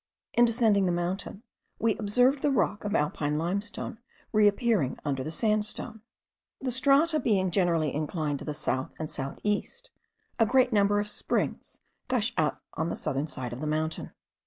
[0.33, 1.43] In descending the mountain,
[1.77, 3.99] we observed the rock of Alpine limestone
[4.31, 6.01] reappearing under the sandstone.
[6.59, 9.91] The strata being generally inclined to the south and south east,
[10.39, 14.11] a great number of springs gush out on the southern side of the mountain.